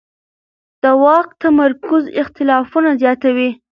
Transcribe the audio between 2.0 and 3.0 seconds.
اختلافونه